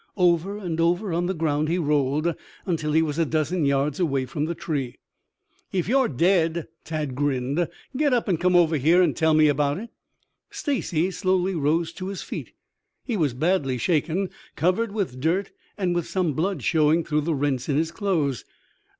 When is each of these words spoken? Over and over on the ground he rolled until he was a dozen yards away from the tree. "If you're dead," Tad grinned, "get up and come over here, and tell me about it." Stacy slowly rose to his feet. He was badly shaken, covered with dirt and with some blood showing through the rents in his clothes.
Over 0.17 0.57
and 0.57 0.81
over 0.81 1.13
on 1.13 1.27
the 1.27 1.35
ground 1.35 1.67
he 1.69 1.77
rolled 1.77 2.33
until 2.65 2.91
he 2.93 3.03
was 3.03 3.19
a 3.19 3.23
dozen 3.25 3.65
yards 3.65 3.99
away 3.99 4.25
from 4.25 4.45
the 4.45 4.55
tree. 4.55 4.97
"If 5.71 5.87
you're 5.87 6.07
dead," 6.07 6.67
Tad 6.83 7.13
grinned, 7.13 7.67
"get 7.95 8.11
up 8.11 8.27
and 8.27 8.39
come 8.39 8.55
over 8.55 8.77
here, 8.77 9.03
and 9.03 9.15
tell 9.15 9.35
me 9.35 9.47
about 9.47 9.77
it." 9.77 9.91
Stacy 10.49 11.11
slowly 11.11 11.53
rose 11.53 11.93
to 11.93 12.07
his 12.07 12.23
feet. 12.23 12.53
He 13.05 13.15
was 13.15 13.35
badly 13.35 13.77
shaken, 13.77 14.31
covered 14.55 14.91
with 14.91 15.21
dirt 15.21 15.51
and 15.77 15.93
with 15.93 16.07
some 16.07 16.33
blood 16.33 16.63
showing 16.63 17.03
through 17.03 17.21
the 17.21 17.35
rents 17.35 17.69
in 17.69 17.77
his 17.77 17.91
clothes. 17.91 18.43